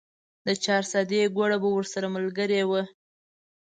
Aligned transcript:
د 0.45 0.47
چارسدې 0.63 1.21
ګوړه 1.35 1.57
به 1.61 1.69
ورسره 1.77 2.07
ملګرې 2.15 2.61
وه. 2.69 2.81